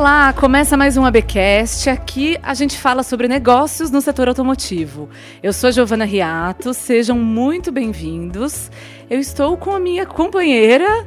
[0.00, 1.90] Olá, começa mais um ABcast.
[1.90, 5.10] Aqui a gente fala sobre negócios no setor automotivo.
[5.42, 8.70] Eu sou Giovana Riato, sejam muito bem-vindos.
[9.10, 11.06] Eu estou com a minha companheira,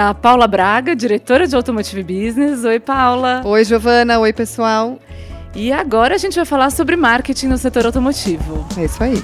[0.00, 2.62] a Paula Braga, diretora de Automotive Business.
[2.62, 3.42] Oi, Paula.
[3.44, 4.20] Oi, Giovana.
[4.20, 4.96] Oi, pessoal.
[5.52, 8.64] E agora a gente vai falar sobre marketing no setor automotivo.
[8.78, 9.20] É isso aí.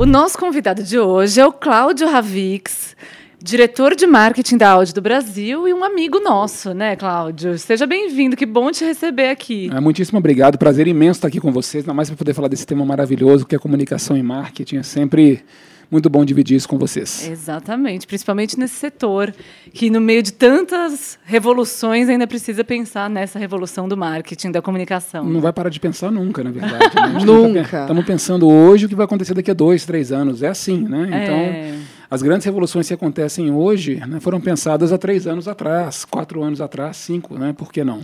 [0.00, 2.96] O nosso convidado de hoje é o Cláudio Ravix,
[3.38, 7.58] diretor de marketing da Audi do Brasil e um amigo nosso, né, Cláudio?
[7.58, 9.68] Seja bem-vindo, que bom te receber aqui.
[9.70, 12.66] É, muitíssimo obrigado, prazer imenso estar aqui com vocês, ainda mais para poder falar desse
[12.66, 14.78] tema maravilhoso que é comunicação e marketing.
[14.78, 15.44] É sempre
[15.90, 17.28] muito bom dividir isso com vocês.
[17.28, 19.34] Exatamente, principalmente nesse setor
[19.72, 25.24] que no meio de tantas revoluções ainda precisa pensar nessa revolução do marketing, da comunicação.
[25.24, 26.94] Não vai parar de pensar nunca, na verdade.
[26.94, 27.24] Né?
[27.24, 27.82] nunca.
[27.82, 30.42] Estamos pensando hoje o que vai acontecer daqui a dois, três anos.
[30.42, 31.06] É assim, né?
[31.06, 31.78] Então, é...
[32.10, 36.60] as grandes revoluções que acontecem hoje né, foram pensadas há três anos atrás, quatro anos
[36.60, 37.52] atrás, cinco, né?
[37.52, 38.00] Por que não?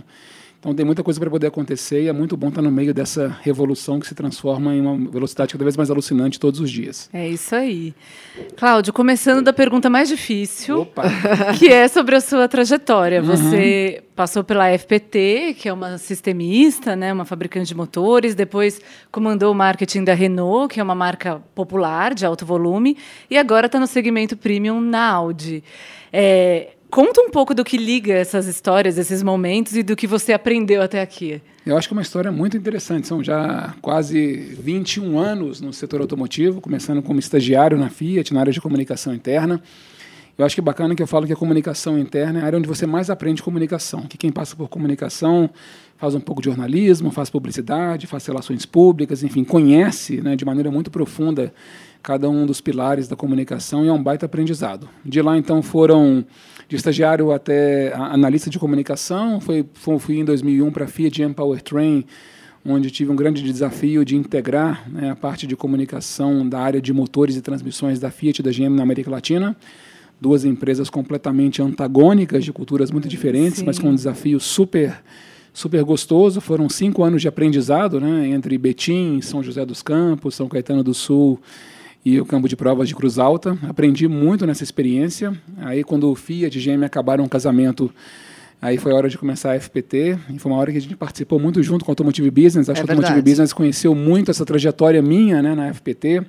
[0.67, 3.33] Então tem muita coisa para poder acontecer e é muito bom estar no meio dessa
[3.41, 7.09] revolução que se transforma em uma velocidade cada vez mais alucinante todos os dias.
[7.13, 7.93] É isso aí.
[8.57, 11.03] Cláudio, começando da pergunta mais difícil, Opa.
[11.57, 13.21] que é sobre a sua trajetória.
[13.21, 13.27] Uhum.
[13.27, 19.53] Você passou pela FPT, que é uma sistemista, né, uma fabricante de motores, depois comandou
[19.53, 22.97] o marketing da Renault, que é uma marca popular de alto volume,
[23.29, 25.63] e agora está no segmento premium na Audi.
[26.11, 30.31] É, Conta um pouco do que liga essas histórias, esses momentos e do que você
[30.31, 31.41] aprendeu até aqui.
[31.65, 33.07] Eu acho que é uma história muito interessante.
[33.07, 38.53] São já quase 21 anos no setor automotivo, começando como estagiário na Fiat, na área
[38.53, 39.61] de comunicação interna.
[40.37, 42.59] Eu acho que é bacana que eu falo que a comunicação interna é a área
[42.59, 44.03] onde você mais aprende comunicação.
[44.03, 45.49] Que quem passa por comunicação
[45.97, 50.69] faz um pouco de jornalismo, faz publicidade, faz relações públicas, enfim, conhece né, de maneira
[50.69, 51.51] muito profunda
[52.03, 54.87] cada um dos pilares da comunicação e é um baita aprendizado.
[55.03, 56.23] De lá, então, foram
[56.69, 59.41] de estagiário até analista de comunicação.
[59.41, 62.05] Foi, fui em 2001 para a Fiat GM Powertrain,
[62.63, 66.93] onde tive um grande desafio de integrar né, a parte de comunicação da área de
[66.93, 69.55] motores e transmissões da Fiat e da GM na América Latina.
[70.19, 73.65] Duas empresas completamente antagônicas, de culturas muito diferentes, Sim.
[73.65, 75.01] mas com um desafio super
[75.57, 76.39] super gostoso.
[76.39, 80.93] Foram cinco anos de aprendizado, né, entre Betim, São José dos Campos, São Caetano do
[80.93, 81.41] Sul
[82.05, 83.57] e o campo de provas de Cruz Alta.
[83.67, 85.35] Aprendi muito nessa experiência.
[85.57, 87.91] Aí, quando o Fiat e GM acabaram o casamento,
[88.61, 90.19] aí foi a hora de começar a FPT.
[90.29, 92.69] E foi uma hora que a gente participou muito junto com a Automotive Business.
[92.69, 96.21] Acho é que a Automotive Business conheceu muito essa trajetória minha né, na FPT.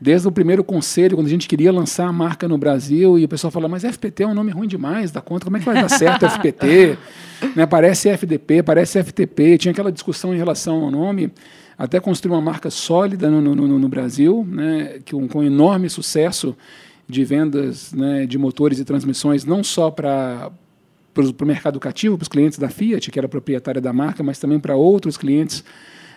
[0.00, 3.28] Desde o primeiro conselho, quando a gente queria lançar a marca no Brasil, e o
[3.28, 5.74] pessoal fala, mas FPT é um nome ruim demais, dá conta, como é que vai
[5.74, 6.96] dar certo FPT?
[7.54, 11.30] né, parece FDP, parece FTP, tinha aquela discussão em relação ao nome
[11.80, 16.54] até construir uma marca sólida no, no, no Brasil, né, que um, com enorme sucesso
[17.08, 20.52] de vendas né, de motores e transmissões, não só para
[21.16, 24.60] o mercado cativo, para os clientes da Fiat, que era proprietária da marca, mas também
[24.60, 25.64] para outros clientes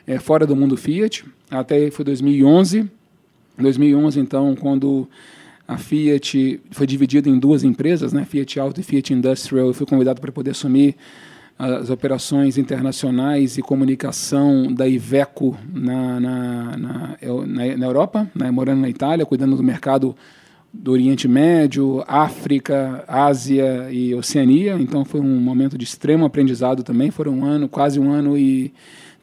[0.06, 1.26] é, fora do mundo Fiat.
[1.50, 2.90] Até foi 2011.
[3.58, 5.08] 2011, então, quando
[5.68, 9.86] a Fiat foi dividida em duas empresas, né, Fiat Auto e Fiat Industrial, eu fui
[9.86, 10.96] convidado para poder assumir
[11.58, 17.18] as operações internacionais e comunicação da Iveco na, na, na,
[17.78, 20.16] na, Europa, né, morando na Itália, cuidando do mercado
[20.74, 24.76] do Oriente Médio, África, Ásia e Oceania.
[24.80, 27.12] Então foi um momento de extremo aprendizado também.
[27.12, 28.74] Foram um ano, quase um ano e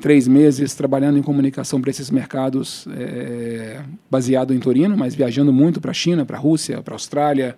[0.01, 3.81] três meses trabalhando em comunicação para esses mercados é,
[4.11, 7.57] baseado em Torino, mas viajando muito para a China, para a Rússia, para a Austrália,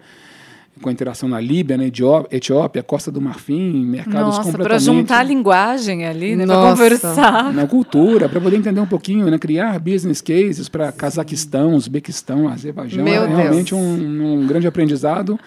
[0.81, 4.69] com a interação na Líbia, na Etiópia, Costa do Marfim, mercados Nossa, completamente...
[4.69, 7.53] para juntar a linguagem ali, né, para conversar.
[7.53, 13.05] Na cultura, para poder entender um pouquinho, né, criar business cases para Cazaquistão, Uzbequistão, Azerbaijão.
[13.05, 15.39] Meu é realmente um, um, grande aprendizado.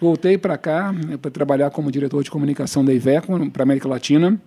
[0.00, 4.40] Voltei para cá né, para trabalhar como diretor de comunicação da Iveco para América Latina.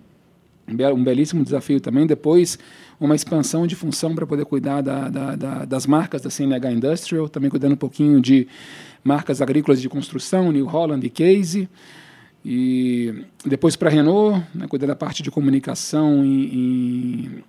[0.66, 2.06] Um belíssimo desafio também.
[2.06, 2.58] Depois,
[2.98, 7.28] uma expansão de função para poder cuidar da, da, da, das marcas da CNH Industrial,
[7.28, 8.48] também cuidando um pouquinho de
[9.02, 11.68] marcas agrícolas de construção, New Holland e Case.
[12.44, 17.44] E depois para a Renault, né, cuidando da parte de comunicação em, em,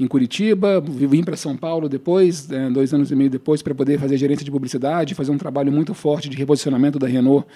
[0.00, 0.80] em Curitiba.
[0.80, 4.44] Vim para São Paulo depois, né, dois anos e meio depois, para poder fazer gerência
[4.44, 7.46] de publicidade, fazer um trabalho muito forte de reposicionamento da Renault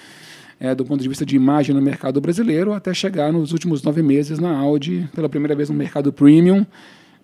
[0.62, 4.00] é, do ponto de vista de imagem no mercado brasileiro, até chegar nos últimos nove
[4.00, 6.64] meses na Audi, pela primeira vez no mercado premium,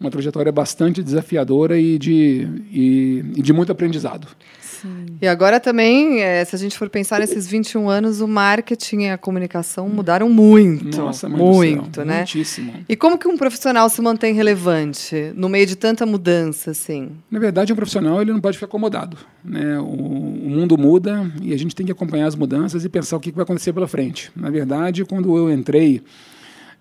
[0.01, 4.27] uma trajetória bastante desafiadora e de, e, e de muito aprendizado.
[4.81, 5.07] Sim.
[5.21, 9.11] E agora também, é, se a gente for pensar nesses 21 anos, o marketing e
[9.11, 10.97] a comunicação mudaram muito.
[10.99, 12.19] Nossa, muito, céu, né?
[12.19, 12.73] Muitíssimo.
[12.89, 17.11] E como que um profissional se mantém relevante no meio de tanta mudança, assim?
[17.31, 19.17] Na verdade, um profissional ele não pode ficar acomodado.
[19.45, 19.79] Né?
[19.79, 23.21] O, o mundo muda e a gente tem que acompanhar as mudanças e pensar o
[23.21, 24.31] que vai acontecer pela frente.
[24.37, 26.03] Na verdade, quando eu entrei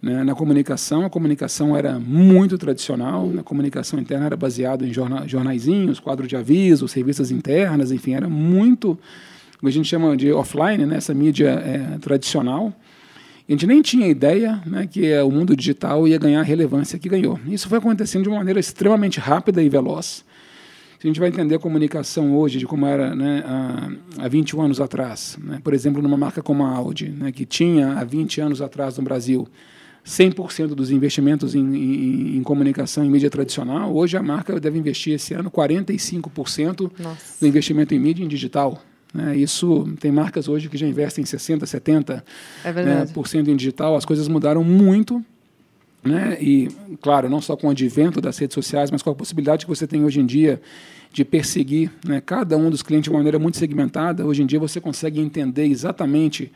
[0.02, 5.28] né, na comunicação, a comunicação era muito tradicional, a comunicação interna era baseada em jorna,
[5.28, 8.98] jornaizinhos, quadro de aviso, serviços internas, enfim, era muito
[9.66, 12.72] a gente chama de offline, né, essa mídia é, tradicional.
[13.48, 17.10] A gente nem tinha ideia né, que o mundo digital ia ganhar a relevância que
[17.10, 17.40] ganhou.
[17.48, 20.24] Isso foi acontecendo de uma maneira extremamente rápida e veloz.
[21.00, 24.62] Se a gente vai entender a comunicação hoje, de como era né, há, há 21
[24.62, 28.42] anos atrás, né, por exemplo, numa marca como a Audi, né, que tinha há 20
[28.42, 29.48] anos atrás no Brasil
[30.08, 35.14] 100% dos investimentos em, em, em, comunicação em mídia tradicional, hoje a marca deve investir
[35.14, 37.40] esse ano 45% Nossa.
[37.42, 38.82] do investimento em mídia em digital.
[39.14, 39.36] Né?
[39.36, 42.24] Isso tem marcas hoje que já investem 60%, 70%
[42.64, 43.98] é né, por cento em digital.
[43.98, 45.24] As coisas mudaram muito.
[46.02, 46.38] Né?
[46.40, 46.70] E,
[47.02, 49.86] claro, não só com o advento das redes sociais, mas com a possibilidade que você
[49.86, 50.62] tem hoje em dia
[51.12, 54.26] de perseguir né, cada um dos clientes de uma maneira muito segmentada.
[54.26, 56.50] Hoje em dia você consegue entender exatamente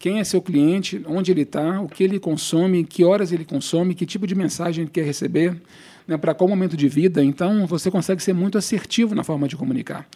[0.00, 3.94] quem é seu cliente, onde ele está, o que ele consome, que horas ele consome,
[3.94, 5.54] que tipo de mensagem ele quer receber,
[6.08, 7.22] né, para qual momento de vida.
[7.22, 10.08] Então, você consegue ser muito assertivo na forma de comunicar.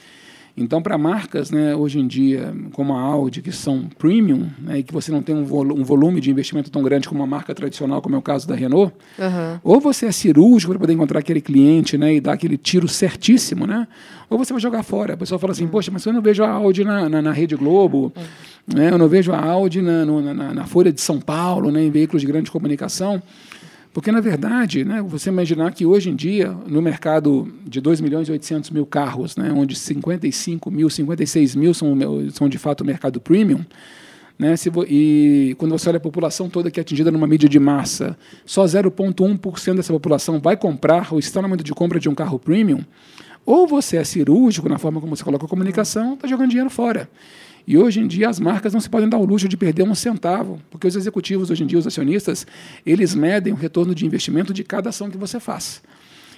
[0.56, 4.82] Então, para marcas, né, hoje em dia, como a Audi, que são premium, né, e
[4.84, 8.00] que você não tem um, um, volume de investimento tão grande como uma marca tradicional,
[8.00, 9.58] como é o caso da Renault, uhum.
[9.64, 13.66] ou você é cirúrgico para poder encontrar aquele cliente né, e dar aquele tiro certíssimo,
[13.66, 13.88] né,
[14.30, 15.14] ou você vai jogar fora.
[15.14, 15.70] A pessoa fala assim, uhum.
[15.70, 18.76] poxa, mas eu não vejo a Audi na, na, na Rede Globo, uhum.
[18.76, 21.82] né, eu não vejo a Audi na, no, na, na Folha de São Paulo, né,
[21.82, 23.20] em veículos de grande comunicação.
[23.94, 28.28] Porque, na verdade, né, você imaginar que hoje em dia, no mercado de 2 milhões
[28.28, 31.96] e 800 mil carros, né, onde 55 mil, 56 mil são,
[32.32, 33.64] são de fato mercado premium,
[34.36, 37.60] né, se, e quando você olha a população toda que é atingida numa mídia de
[37.60, 42.16] massa, só 0,1% dessa população vai comprar ou está no momento de compra de um
[42.16, 42.80] carro premium,
[43.46, 47.08] ou você é cirúrgico na forma como você coloca a comunicação, está jogando dinheiro fora.
[47.66, 49.94] E hoje em dia as marcas não se podem dar o luxo de perder um
[49.94, 52.46] centavo, porque os executivos hoje em dia, os acionistas,
[52.84, 55.82] eles medem o retorno de investimento de cada ação que você faz.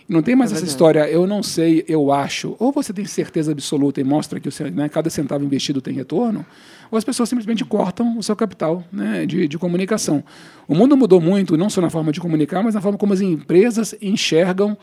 [0.09, 2.55] Não tem mais é essa história, eu não sei, eu acho.
[2.61, 6.47] Ou você tem certeza absoluta e mostra que o, né, cada centavo investido tem retorno,
[6.91, 10.23] ou as pessoas simplesmente cortam o seu capital né, de, de comunicação.
[10.69, 13.21] O mundo mudou muito, não só na forma de comunicar, mas na forma como as
[13.21, 14.77] empresas enxergam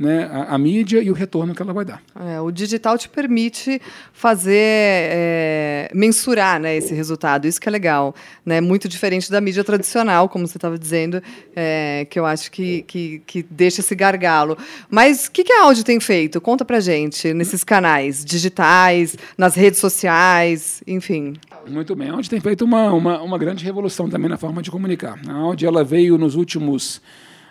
[0.00, 2.02] né, a, a, mídia e o retorno que ela vai dar.
[2.18, 3.80] É, o digital te permite
[4.14, 8.14] fazer, é, mensurar né, esse resultado, isso que é legal.
[8.44, 11.22] Né, muito diferente da mídia tradicional, como você estava dizendo,
[11.54, 14.56] é, que eu acho que, que, que, deixa esse gargalo.
[14.88, 16.40] Mas o que, que a Audi tem feito?
[16.40, 21.34] Conta pra gente, nesses canais digitais, nas redes sociais, enfim.
[21.68, 22.10] Muito bem.
[22.10, 25.18] A Audi tem feito uma, uma, uma grande revolução também na forma de comunicar.
[25.28, 27.00] A Audi ela veio nos últimos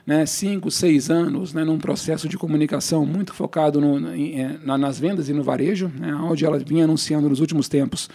[0.05, 5.29] né, cinco, seis anos né, num processo de comunicação muito focado no, é, nas vendas
[5.29, 8.09] e no varejo, né, onde ela vinha anunciando nos últimos tempos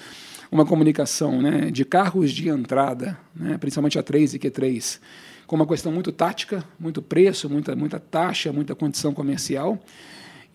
[0.51, 5.01] uma comunicação né, de carros de entrada, né, principalmente a 3 e Q3,
[5.47, 9.79] com uma questão muito tática, muito preço, muita, muita taxa, muita condição comercial.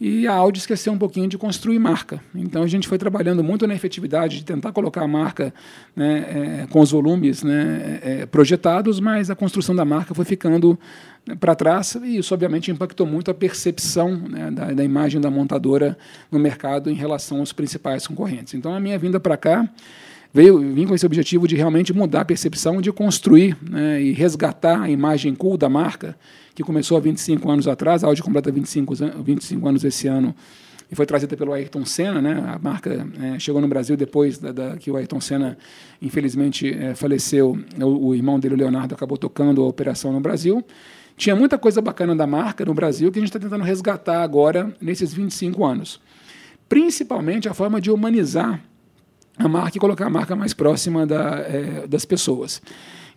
[0.01, 2.21] E a Audi esqueceu um pouquinho de construir marca.
[2.33, 5.53] Então a gente foi trabalhando muito na efetividade de tentar colocar a marca
[5.93, 10.79] né, é, com os volumes né, é, projetados, mas a construção da marca foi ficando
[11.27, 15.29] né, para trás e isso obviamente impactou muito a percepção né, da, da, imagem da
[15.29, 15.97] montadora
[16.31, 18.53] no mercado em relação aos principais concorrentes.
[18.53, 19.69] Então a minha vinda para cá
[20.33, 24.81] veio vim com esse objetivo de realmente mudar a percepção, de construir né, e resgatar
[24.81, 26.17] a imagem cool da marca
[26.53, 28.93] que começou há 25 anos atrás, a Audi completa 25,
[29.23, 30.35] 25 anos esse ano
[30.91, 32.43] e foi trazida pelo Ayrton Senna, né?
[32.47, 35.57] A marca é, chegou no Brasil depois da, da, que o Ayrton Senna,
[36.01, 37.57] infelizmente, é, faleceu.
[37.79, 40.65] O, o, irmão dele, o Leonardo, acabou tocando a operação no Brasil.
[41.15, 44.73] Tinha muita coisa bacana da marca no Brasil que a gente está tentando resgatar agora
[44.81, 46.01] nesses 25 anos.
[46.67, 48.59] Principalmente a forma de humanizar
[49.39, 52.61] a marca e colocar a marca mais próxima da, é, das pessoas.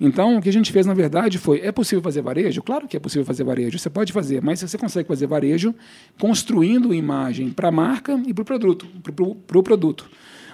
[0.01, 2.63] Então, o que a gente fez, na verdade, foi: é possível fazer varejo?
[2.63, 5.75] Claro que é possível fazer varejo, você pode fazer, mas você consegue fazer varejo
[6.19, 8.87] construindo imagem para a marca e para o produto.
[9.03, 10.09] Pro, pro produto.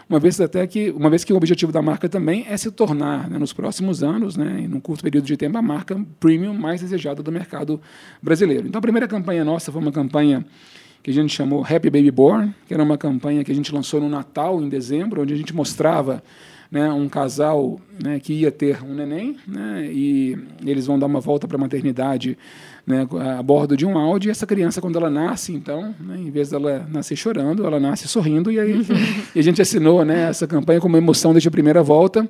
[0.08, 3.28] Uma vez até que, uma vez que o objetivo da marca também é se tornar,
[3.28, 6.80] né, nos próximos anos, né, em um curto período de tempo, a marca premium mais
[6.80, 7.78] desejada do mercado
[8.22, 8.66] brasileiro.
[8.66, 10.46] Então, a primeira campanha nossa foi uma campanha
[11.02, 14.00] que a gente chamou Happy Baby Born, que era uma campanha que a gente lançou
[14.00, 16.22] no Natal, em dezembro, onde a gente mostrava
[16.70, 21.20] né, um casal né, que ia ter um neném, né, e eles vão dar uma
[21.20, 22.36] volta para a maternidade
[22.86, 23.06] né,
[23.38, 26.50] a bordo de um Audi, e essa criança, quando ela nasce, então, né, em vez
[26.50, 28.86] dela nascer chorando, ela nasce sorrindo, e aí
[29.34, 32.28] e a gente assinou né, essa campanha com uma emoção desde a primeira volta,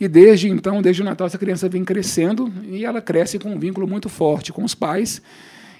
[0.00, 3.58] e desde então, desde o Natal, essa criança vem crescendo, e ela cresce com um
[3.58, 5.22] vínculo muito forte com os pais,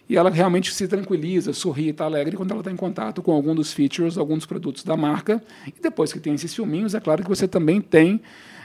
[0.09, 3.55] e ela realmente se tranquiliza, sorri, está alegre quando ela está em contato com algum
[3.55, 5.43] dos features, alguns dos produtos da marca.
[5.67, 8.21] E depois que tem esses filminhos, é claro que você também tem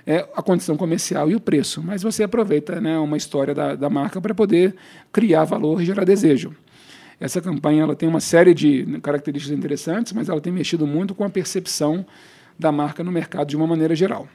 [0.06, 3.90] é, a condição comercial e o preço, mas você aproveita né, uma história da, da
[3.90, 4.76] marca para poder
[5.14, 6.54] criar valor e gerar desejo.
[7.20, 11.24] Essa campanha ela tem uma série de características interessantes, mas ela tem mexido muito com
[11.24, 12.06] a percepção
[12.58, 14.28] da marca no mercado de uma maneira geral.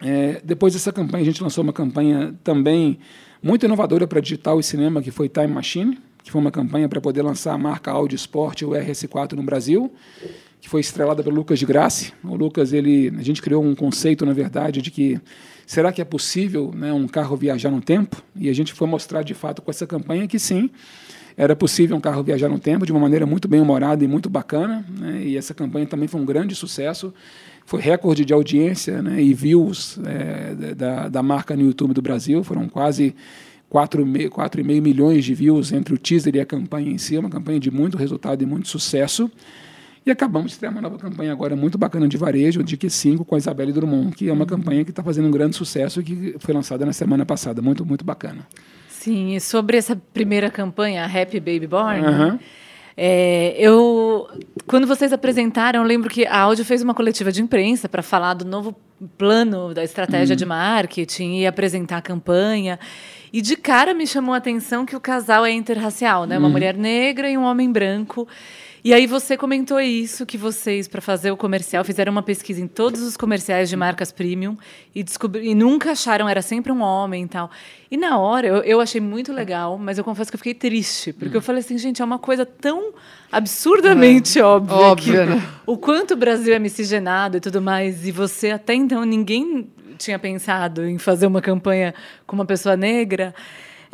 [0.00, 2.98] É, depois dessa campanha, a gente lançou uma campanha também
[3.42, 7.00] muito inovadora para digital e cinema, que foi Time Machine, que foi uma campanha para
[7.00, 9.92] poder lançar a marca Audi Sport, o RS4, no Brasil,
[10.60, 12.12] que foi estrelada pelo Lucas de Grassi.
[12.24, 15.20] O Lucas, ele, a gente criou um conceito, na verdade, de que
[15.64, 18.20] será que é possível né, um carro viajar no tempo?
[18.34, 20.68] E a gente foi mostrar, de fato, com essa campanha que sim,
[21.36, 24.28] era possível um carro viajar no tempo de uma maneira muito bem humorada e muito
[24.28, 24.84] bacana.
[24.98, 27.14] Né, e essa campanha também foi um grande sucesso.
[27.64, 32.42] Foi recorde de audiência né, e views é, da, da marca no YouTube do Brasil.
[32.42, 33.14] Foram quase
[33.72, 37.70] 4,5 milhões de views entre o teaser e a campanha em si, uma campanha de
[37.70, 39.30] muito resultado e muito sucesso.
[40.04, 43.34] E acabamos de ter uma nova campanha agora muito bacana de varejo, de Q5 com
[43.34, 46.36] a Isabelle Drummond, que é uma campanha que está fazendo um grande sucesso e que
[46.38, 47.60] foi lançada na semana passada.
[47.60, 48.46] Muito, muito bacana.
[48.88, 52.38] Sim, e sobre essa primeira campanha, Happy Baby Born, uhum.
[52.96, 54.26] É, eu,
[54.66, 58.34] quando vocês apresentaram, eu lembro que a Áudio fez uma coletiva de imprensa para falar
[58.34, 58.74] do novo
[59.18, 60.38] plano da estratégia uhum.
[60.38, 62.78] de marketing e apresentar a campanha.
[63.32, 66.38] E de cara me chamou a atenção que o casal é interracial, né?
[66.38, 66.52] Uma uhum.
[66.52, 68.26] mulher negra e um homem branco.
[68.86, 72.68] E aí você comentou isso, que vocês, para fazer o comercial, fizeram uma pesquisa em
[72.68, 74.56] todos os comerciais de marcas premium
[74.94, 77.50] e, descobri, e nunca acharam, era sempre um homem e tal.
[77.90, 81.12] E na hora, eu, eu achei muito legal, mas eu confesso que eu fiquei triste,
[81.12, 81.38] porque hum.
[81.38, 82.94] eu falei assim, gente, é uma coisa tão
[83.32, 85.42] absurdamente é, óbvia, óbvia né?
[85.66, 90.16] o quanto o Brasil é miscigenado e tudo mais, e você até então, ninguém tinha
[90.16, 91.92] pensado em fazer uma campanha
[92.24, 93.34] com uma pessoa negra.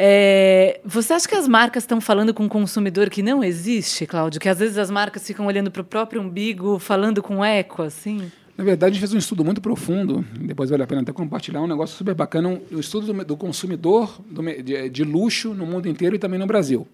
[0.04, 4.40] É, você acha que as marcas estão falando com um consumidor que não existe, Cláudio?
[4.40, 8.28] Que às vezes as marcas ficam olhando para o próprio umbigo, falando com eco, assim?
[8.58, 11.60] Na verdade, a gente fez um estudo muito profundo, depois vale a pena até compartilhar,
[11.60, 15.54] um negócio super bacana, um, o um estudo do, do consumidor do, de, de, luxo
[15.54, 16.84] no mundo inteiro e também no Brasil.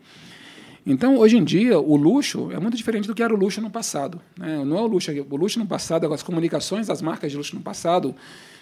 [0.85, 3.71] Então, hoje em dia, o luxo é muito diferente do que era o luxo no
[3.71, 4.21] passado.
[4.38, 4.62] Né?
[4.67, 7.62] Não é o luxo, o luxo no passado, as comunicações das marcas de luxo no
[7.62, 8.15] passado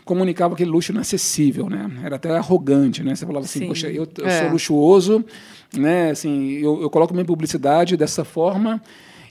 [0.06, 1.90] comunicava aquele luxo inacessível, né?
[2.04, 3.14] Era até arrogante, né?
[3.14, 3.66] Você falava assim, Sim.
[3.66, 4.40] poxa, eu, eu é.
[4.40, 5.24] sou luxuoso,
[5.76, 6.10] né?
[6.10, 8.80] Assim, eu, eu coloco minha publicidade dessa forma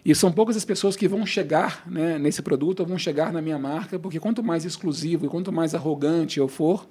[0.03, 3.41] e são poucas as pessoas que vão chegar né, nesse produto ou vão chegar na
[3.41, 6.85] minha marca, porque quanto mais exclusivo e quanto mais arrogante eu for,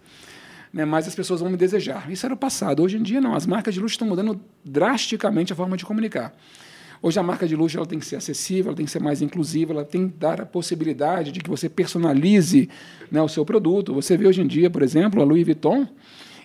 [0.72, 2.10] né, mais as pessoas vão me desejar.
[2.10, 2.82] Isso era o passado.
[2.82, 3.34] Hoje em dia, não.
[3.34, 6.34] As marcas de luxo estão mudando drasticamente a forma de comunicar.
[7.04, 9.20] Hoje a marca de luxo ela tem que ser acessível, ela tem que ser mais
[9.20, 12.66] inclusiva, ela tem que dar a possibilidade de que você personalize
[13.12, 13.92] né, o seu produto.
[13.92, 15.86] Você vê hoje em dia, por exemplo, a Louis Vuitton,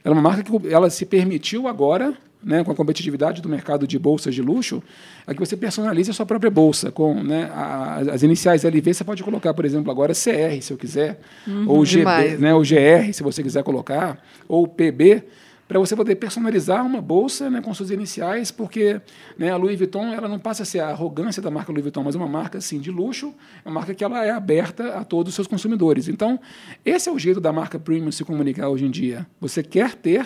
[0.03, 2.13] ela é uma marca que ela se permitiu agora
[2.43, 4.83] né, com a competitividade do mercado de bolsas de luxo,
[5.25, 6.91] é que você personalize a sua própria bolsa.
[6.91, 10.77] Com né, a, as iniciais LV, você pode colocar, por exemplo, agora CR, se eu
[10.77, 15.23] quiser, uhum, ou, GB, né, ou GR, se você quiser colocar, ou PB
[15.69, 18.99] para você poder personalizar uma bolsa né, com suas iniciais, porque
[19.37, 22.03] né, a Louis Vuitton ela não passa a ser a arrogância da marca Louis Vuitton,
[22.03, 25.35] mas uma marca assim, de luxo, uma marca que ela é aberta a todos os
[25.35, 26.07] seus consumidores.
[26.07, 26.39] Então,
[26.83, 29.27] esse é o jeito da marca premium se comunicar hoje em dia.
[29.39, 30.25] Você quer ter,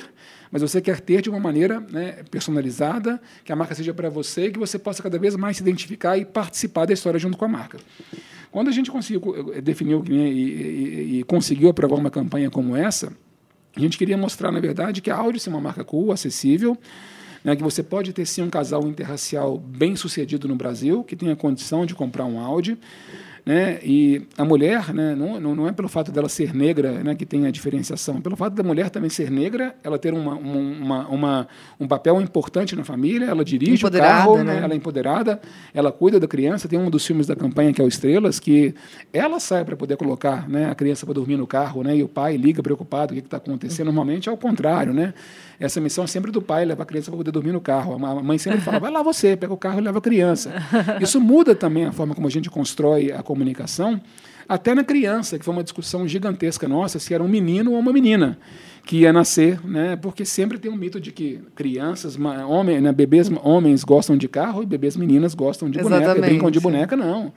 [0.50, 4.46] mas você quer ter de uma maneira né, personalizada, que a marca seja para você
[4.46, 7.44] e que você possa cada vez mais se identificar e participar da história junto com
[7.44, 7.80] a marca.
[8.50, 13.12] Quando a gente conseguiu eh, definir e, e, e conseguiu aprovar uma campanha como essa,
[13.75, 16.77] a gente queria mostrar, na verdade, que a Audi é uma marca cool, acessível,
[17.44, 21.36] né, que você pode ter sim um casal interracial bem sucedido no Brasil, que tenha
[21.36, 22.77] condição de comprar um Audi,
[23.46, 23.80] né?
[23.84, 27.46] E a mulher, né, não, não é pelo fato dela ser negra né, que tem
[27.46, 31.48] a diferenciação, pelo fato da mulher também ser negra, ela ter uma, uma, uma
[31.80, 34.60] um papel importante na família, ela dirige o carro, né?
[34.64, 35.42] ela é empoderada,
[35.74, 36.68] ela cuida da criança.
[36.68, 38.74] Tem um dos filmes da campanha que é o Estrelas, que
[39.12, 42.08] ela sai para poder colocar né, a criança para dormir no carro, né, e o
[42.08, 43.86] pai liga preocupado, o que está acontecendo.
[43.88, 45.14] Normalmente é o contrário, né?
[45.60, 47.94] Essa missão é sempre do pai, levar a criança para poder dormir no carro.
[47.94, 50.52] A mãe sempre fala, vai lá você, pega o carro e leva a criança.
[51.00, 54.00] Isso muda também a forma como a gente constrói a comunicação,
[54.48, 57.92] até na criança, que foi uma discussão gigantesca nossa, se era um menino ou uma
[57.92, 58.38] menina.
[58.86, 59.96] que ia nascer, né?
[59.96, 62.18] Porque sempre tem um mito de que crianças,
[62.50, 66.06] homens, né, bebês homens gostam de carro e bebês meninas gostam de Exatamente.
[66.06, 67.32] boneca, brincam de boneca, não.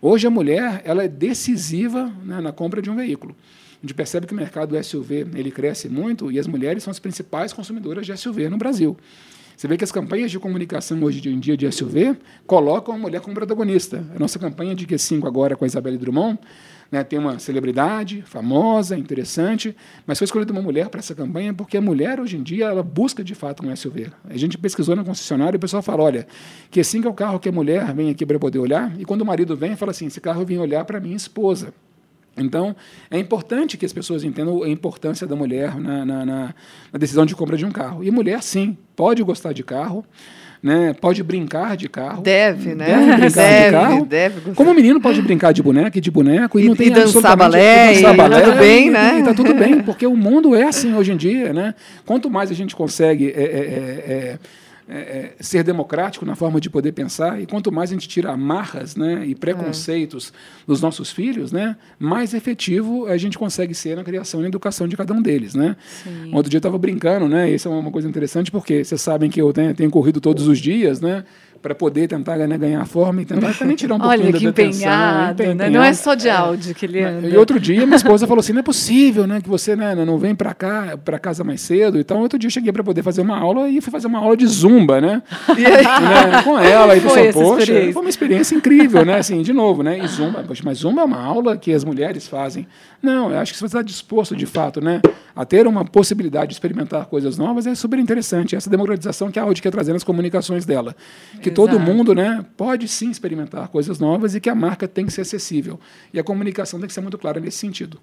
[0.00, 3.36] Hoje a mulher ela é decisiva né, na compra de um veículo.
[3.82, 6.98] A gente percebe que o mercado SUV ele cresce muito e as mulheres são as
[6.98, 8.96] principais consumidoras de SUV no Brasil.
[9.56, 12.14] Você vê que as campanhas de comunicação hoje em dia de SUV
[12.46, 14.04] colocam a mulher como protagonista.
[14.14, 16.38] A nossa campanha de Q5 agora com a Isabelle Drummond
[16.92, 19.74] né, tem uma celebridade famosa, interessante,
[20.06, 22.82] mas foi escolhida uma mulher para essa campanha porque a mulher, hoje em dia, ela
[22.82, 24.12] busca de fato um SUV.
[24.28, 26.26] A gente pesquisou na concessionária e o pessoal fala: olha,
[26.70, 29.06] que assim que é o carro que a mulher vem aqui para poder olhar, e
[29.06, 31.72] quando o marido vem, fala assim: esse carro vem olhar para minha esposa.
[32.36, 32.76] Então,
[33.10, 36.54] é importante que as pessoas entendam a importância da mulher na, na, na,
[36.92, 38.04] na decisão de compra de um carro.
[38.04, 40.04] E mulher, sim, pode gostar de carro
[40.62, 40.94] né?
[41.00, 42.22] Pode brincar de carro.
[42.22, 42.86] Deve, né?
[42.86, 44.06] Deve brincar deve, de carro.
[44.06, 46.88] Deve Como o menino pode brincar de boneca e de boneco e, e não tem
[46.88, 49.20] e dançar balé, e dançar balé, tudo bem, né?
[49.20, 51.74] E tá tudo bem, porque o mundo é assim hoje em dia, né?
[52.04, 54.38] Quanto mais a gente consegue é, é, é,
[54.88, 58.30] é, é, ser democrático na forma de poder pensar, e quanto mais a gente tira
[58.30, 60.62] amarras né, e preconceitos é.
[60.66, 64.86] dos nossos filhos, né, mais efetivo a gente consegue ser na criação e na educação
[64.86, 65.54] de cada um deles.
[65.54, 65.74] Né?
[66.32, 69.40] Outro dia eu estava brincando, né, isso é uma coisa interessante, porque vocês sabem que
[69.40, 71.24] eu tenho, tenho corrido todos os dias, né,
[71.66, 75.32] para poder tentar né, ganhar forma e tentar também tirar um pouquinho Olha, que empenhado,
[75.32, 75.68] atenção, né?
[75.68, 77.26] Não é só de áudio que ele anda.
[77.26, 80.16] E outro dia minha esposa falou assim, não é possível né, que você né, não
[80.16, 81.98] vem para cá, para casa mais cedo.
[81.98, 84.36] Então outro dia eu cheguei para poder fazer uma aula e fui fazer uma aula
[84.36, 85.20] de zumba, né?
[85.58, 86.96] né com ela.
[86.96, 89.18] E pessoal, poxa, foi uma experiência incrível, né?
[89.18, 89.98] Assim, de novo, né?
[89.98, 92.64] E zumba, mas zumba é uma aula que as mulheres fazem.
[93.02, 95.00] Não, eu acho que se você está disposto, de fato, né,
[95.34, 98.56] a ter uma possibilidade de experimentar coisas novas, é super interessante.
[98.56, 100.94] Essa democratização que a Audi quer trazer nas comunicações dela.
[101.42, 101.50] Que.
[101.56, 105.22] Todo mundo né, pode sim experimentar coisas novas e que a marca tem que ser
[105.22, 105.80] acessível.
[106.12, 107.98] E a comunicação tem que ser muito clara nesse sentido.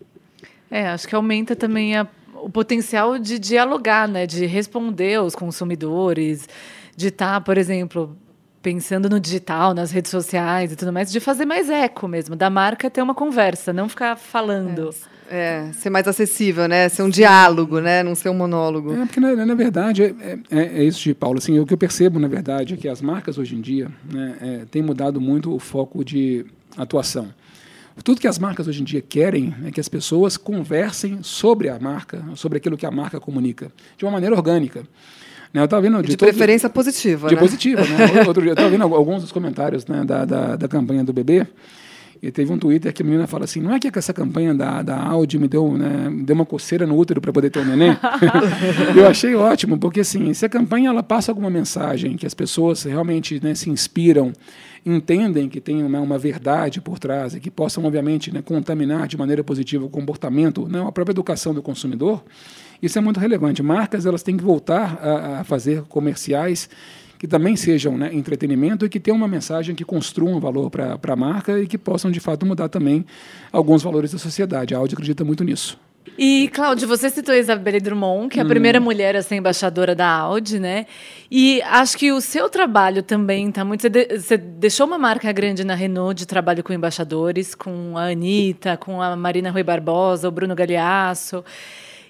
[0.72, 6.50] É, acho que aumenta também a, o potencial de dialogar, né, de responder aos consumidores,
[6.95, 8.17] de estar, tá, por exemplo,
[8.63, 12.50] pensando no digital, nas redes sociais e tudo mais, de fazer mais eco mesmo, da
[12.50, 14.89] marca ter uma conversa, não ficar falando.
[15.29, 16.88] É, é ser mais acessível, né?
[16.88, 18.01] Ser um diálogo, né?
[18.01, 18.93] Não ser um monólogo.
[18.93, 21.39] É, porque na, na verdade é, é, é, isso de Paulo.
[21.39, 24.38] Assim, o que eu percebo, na verdade, é que as marcas hoje em dia né,
[24.41, 26.46] é, têm mudado muito o foco de
[26.77, 27.27] atuação.
[28.01, 31.78] Tudo que as marcas hoje em dia querem é que as pessoas conversem sobre a
[31.78, 34.84] marca, sobre aquilo que a marca comunica, de uma maneira orgânica.
[35.53, 37.41] Né, eu estava vendo de, de preferência positiva, de né?
[37.41, 38.23] positiva, né?
[38.27, 41.45] Outro dia eu estava vendo alguns dos comentários né, da, da, da campanha do bebê.
[42.23, 44.81] E teve um Twitter que a menina fala assim: não é que essa campanha da,
[44.81, 47.65] da Audi me deu, né, me deu uma coceira no útero para poder ter um
[47.65, 47.97] neném?
[48.95, 52.83] eu achei ótimo, porque assim, se a campanha ela passa alguma mensagem que as pessoas
[52.83, 54.31] realmente né, se inspiram,
[54.86, 59.17] entendem que tem uma, uma verdade por trás e que possam, obviamente, né, contaminar de
[59.17, 62.23] maneira positiva o comportamento, né, a própria educação do consumidor,
[62.81, 63.62] isso é muito relevante.
[63.62, 66.69] Marcas elas têm que voltar a, a fazer comerciais
[67.23, 71.15] que também sejam né, entretenimento e que tenham uma mensagem que construam valor para a
[71.15, 73.05] marca e que possam, de fato, mudar também
[73.49, 74.75] alguns valores da sociedade.
[74.75, 75.79] A Audi acredita muito nisso.
[76.17, 78.49] E, Cláudio, você citou a Isabelle Drummond, que é a hum.
[78.49, 80.86] primeira mulher a ser embaixadora da Audi, né?
[81.31, 83.83] E acho que o seu trabalho também está muito.
[83.83, 88.09] Você, de, você, deixou uma marca grande na Renault de trabalho com embaixadores, com a
[88.09, 91.41] Anitta, com a Marina Rui Barbosa, o Bruno Galeasso.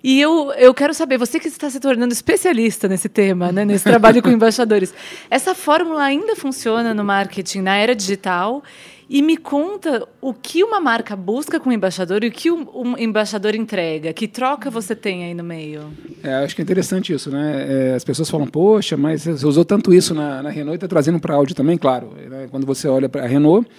[0.03, 3.85] E eu, eu quero saber, você que está se tornando especialista nesse tema, né, nesse
[3.85, 4.93] trabalho com embaixadores,
[5.29, 8.61] essa fórmula ainda funciona no marketing na era digital?
[9.09, 12.97] E me conta o que uma marca busca com o embaixador e o que um,
[12.97, 15.91] embaixador entrega, que troca você tem aí no meio?
[16.23, 17.91] É, acho que é interessante isso, né?
[17.91, 20.87] É, as pessoas falam, poxa, mas você usou tanto isso na, na Renault e está
[20.87, 22.11] trazendo para Audi também, claro.
[22.29, 22.47] Né?
[22.49, 23.69] Quando você olha para a Renault,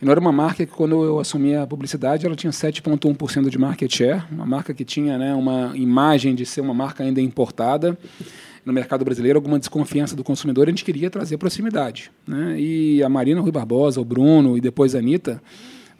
[0.00, 3.58] e não era uma marca que, quando eu assumi a publicidade, ela tinha 7,1% de
[3.58, 7.98] market share, uma marca que tinha né, uma imagem de ser uma marca ainda importada
[8.64, 12.10] no mercado brasileiro, alguma desconfiança do consumidor, a gente queria trazer proximidade.
[12.26, 12.56] Né?
[12.58, 15.42] E a Marina Rui Barbosa, o Bruno e depois a Anitta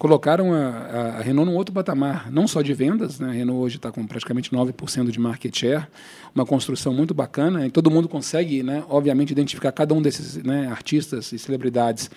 [0.00, 3.28] colocaram a, a, Renault num outro patamar, não só de vendas, né?
[3.28, 5.86] a Renault hoje está com praticamente 9% de market share,
[6.34, 10.68] uma construção muito bacana, e todo mundo consegue, né, obviamente, identificar cada um desses né,
[10.68, 12.10] artistas e celebridades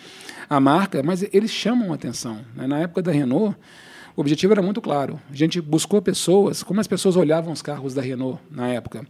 [0.49, 2.39] a marca, mas eles chamam atenção.
[2.55, 2.67] Né?
[2.67, 3.53] Na época da Renault,
[4.15, 5.19] o objetivo era muito claro.
[5.29, 9.05] A gente buscou pessoas, como as pessoas olhavam os carros da Renault na época,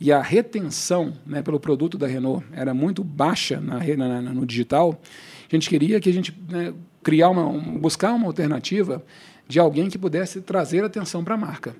[0.00, 4.96] e a retenção né, pelo produto da Renault era muito baixa na, na, no digital,
[5.50, 9.02] a gente queria que a gente né, criar uma, um, buscar uma alternativa
[9.48, 11.74] de alguém que pudesse trazer atenção para a marca.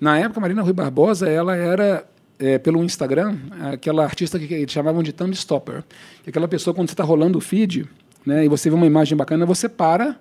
[0.00, 2.06] Na época, Marina Rui Barbosa, ela era
[2.38, 3.36] é, pelo Instagram,
[3.72, 5.82] aquela artista que, eles chamavam de thumb stopper.
[6.22, 7.86] Que é aquela pessoa, quando você está rolando o feed,
[8.24, 10.16] né, e você vê uma imagem bacana, você para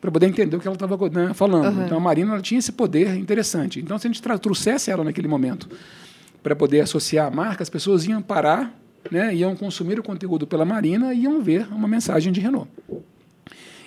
[0.00, 1.76] para poder entender o que ela estava né, falando.
[1.76, 1.84] Uhum.
[1.84, 3.78] Então a Marina tinha esse poder interessante.
[3.78, 5.68] Então se a gente trouxesse ela naquele momento
[6.42, 8.76] para poder associar a marca, as pessoas iam parar,
[9.12, 12.68] né, iam consumir o conteúdo pela Marina e iam ver uma mensagem de Renault.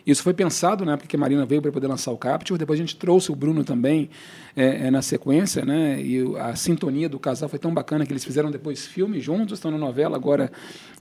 [0.06, 2.60] Isso foi pensado na época que a Marina veio para poder lançar o Capture.
[2.60, 4.10] Depois a gente trouxe o Bruno também
[4.56, 6.00] é, é, na sequência, né?
[6.00, 9.72] E a sintonia do casal foi tão bacana que eles fizeram depois filme juntos, estão
[9.72, 10.52] na novela agora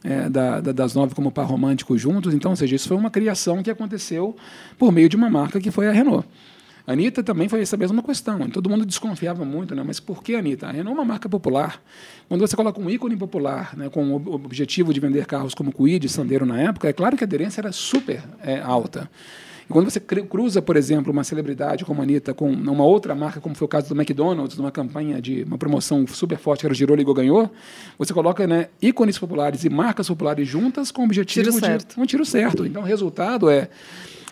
[0.02, 2.32] é, da, da, das nove como par romântico juntos.
[2.32, 4.34] Então, ou seja, isso foi uma criação que aconteceu
[4.78, 6.26] por meio de uma marca que foi a Renault.
[6.86, 8.38] A Anitta também foi essa mesma questão.
[8.50, 9.82] Todo mundo desconfiava muito, né?
[9.84, 10.66] mas por que Anitta?
[10.66, 11.82] A Renault é uma marca popular.
[12.28, 16.06] Quando você coloca um ícone popular, né, com o objetivo de vender carros como Kwid
[16.06, 19.10] e Sandero na época, é claro que a aderência era super é, alta.
[19.68, 23.40] E quando você cruza, por exemplo, uma celebridade como a Anitta com uma outra marca,
[23.40, 26.72] como foi o caso do McDonald's, numa campanha de uma promoção super forte que era
[26.72, 27.50] o Giroligo ganhou,
[27.98, 32.00] você coloca né, ícones populares e marcas populares juntas com o objetivo tiro de certo.
[32.00, 32.66] um tiro certo.
[32.66, 33.70] Então o resultado é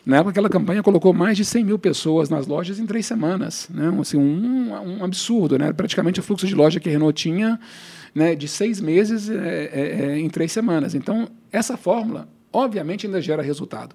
[0.04, 3.68] na época, aquela campanha colocou mais de 100 mil pessoas nas lojas em três semanas.
[3.70, 3.88] Né?
[4.00, 5.56] Assim, um, um absurdo.
[5.56, 5.72] Né?
[5.72, 7.58] Praticamente o fluxo de loja que a Renault tinha
[8.12, 10.94] né, de seis meses é, é, é, em três semanas.
[10.94, 13.94] Então, essa fórmula, obviamente, ainda gera resultado.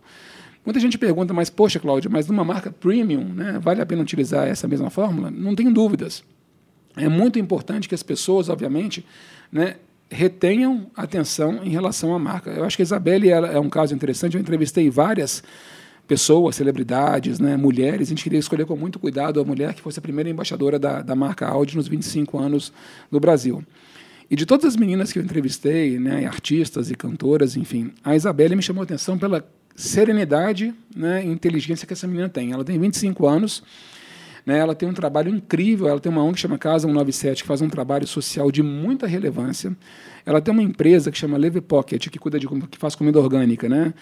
[0.65, 4.47] Muita gente pergunta, mas, poxa, Cláudia, mas numa marca premium, né, vale a pena utilizar
[4.47, 5.29] essa mesma fórmula?
[5.29, 6.23] Não tenho dúvidas.
[6.95, 9.05] É muito importante que as pessoas, obviamente,
[9.51, 9.75] né,
[10.09, 12.49] retenham atenção em relação à marca.
[12.49, 14.35] Eu acho que a Isabelle é um caso interessante.
[14.35, 15.43] Eu entrevistei várias
[16.07, 18.07] pessoas, celebridades, né, mulheres.
[18.07, 21.01] A gente queria escolher com muito cuidado a mulher que fosse a primeira embaixadora da,
[21.01, 22.71] da marca Audi nos 25 anos
[23.11, 23.63] no Brasil.
[24.29, 28.55] E de todas as meninas que eu entrevistei, né, artistas e cantoras, enfim, a Isabelle
[28.55, 32.51] me chamou a atenção pela serenidade né, e inteligência que essa menina tem.
[32.51, 33.63] Ela tem 25 anos,
[34.45, 37.47] né, ela tem um trabalho incrível, ela tem uma ONG que chama Casa 197, que
[37.47, 39.75] faz um trabalho social de muita relevância.
[40.25, 43.69] Ela tem uma empresa que chama Leve Pocket, que cuida de que faz comida orgânica,
[43.69, 43.93] né?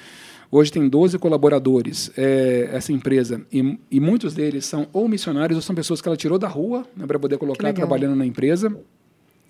[0.52, 5.62] Hoje tem 12 colaboradores, é, essa empresa, e, e, muitos deles são ou missionários ou
[5.62, 8.76] são pessoas que ela tirou da rua né, para poder colocar trabalhando na empresa.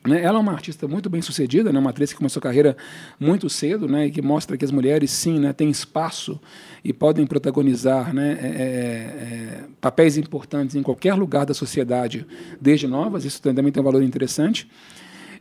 [0.05, 0.21] Né?
[0.21, 1.79] Ela é uma artista muito bem sucedida, né?
[1.79, 2.77] uma atriz que começou a carreira
[3.19, 4.07] muito cedo né?
[4.07, 5.51] e que mostra que as mulheres, sim, né?
[5.51, 6.39] têm espaço
[6.83, 8.37] e podem protagonizar né?
[8.39, 12.25] É, é, é, papéis importantes em qualquer lugar da sociedade,
[12.61, 13.25] desde novas.
[13.25, 14.69] Isso também tem um valor interessante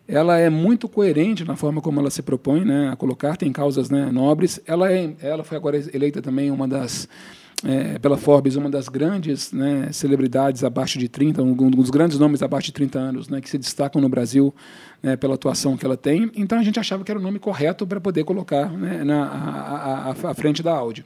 [0.07, 3.89] ela é muito coerente na forma como ela se propõe né, a colocar, tem causas
[3.89, 4.61] né, nobres.
[4.67, 7.09] Ela, é, ela foi agora eleita também uma das,
[7.65, 12.43] é, pela Forbes, uma das grandes né, celebridades abaixo de 30, um dos grandes nomes
[12.43, 14.55] abaixo de 30 anos, né, que se destacam no Brasil
[15.03, 16.31] né, pela atuação que ela tem.
[16.37, 20.11] Então a gente achava que era o nome correto para poder colocar né, na, a,
[20.11, 21.05] a, a frente da Audi.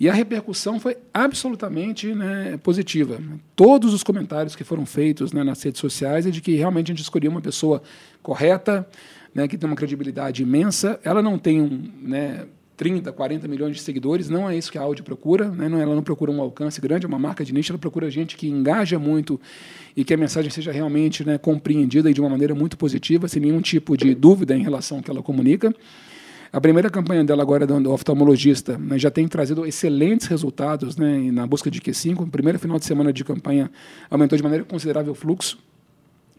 [0.00, 3.20] E a repercussão foi absolutamente né, positiva.
[3.54, 6.94] Todos os comentários que foram feitos né, nas redes sociais é de que realmente a
[6.94, 7.82] gente escolheu uma pessoa
[8.22, 8.88] correta,
[9.34, 10.98] né, que tem uma credibilidade imensa.
[11.04, 12.46] Ela não tem um, né,
[12.78, 15.66] 30, 40 milhões de seguidores, não é isso que a Audi procura, né?
[15.66, 18.48] ela não procura um alcance grande, é uma marca de nicho, ela procura gente que
[18.48, 19.38] engaja muito
[19.94, 23.42] e que a mensagem seja realmente né, compreendida e de uma maneira muito positiva, sem
[23.42, 25.74] nenhum tipo de dúvida em relação ao que ela comunica.
[26.52, 31.46] A primeira campanha dela agora do oftalmologista né, já tem trazido excelentes resultados né, na
[31.46, 32.22] busca de Q5.
[32.22, 33.70] O primeiro final de semana de campanha
[34.10, 35.58] aumentou de maneira considerável o fluxo.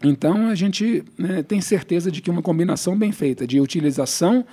[0.04, 4.44] Então, a gente né, tem certeza de que uma combinação bem feita de utilização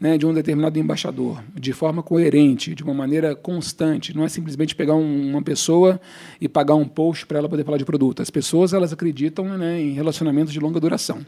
[0.00, 4.74] né, de um determinado embaixador de forma coerente, de uma maneira constante, não é simplesmente
[4.74, 6.00] pegar um, uma pessoa
[6.40, 8.22] e pagar um post para ela poder falar de produto.
[8.22, 11.20] As pessoas elas acreditam né, em relacionamentos de longa duração.